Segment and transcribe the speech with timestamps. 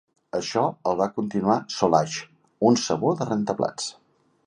[0.37, 2.17] Això el va continuar Soilax,
[2.71, 3.97] un sabó de rentaplats.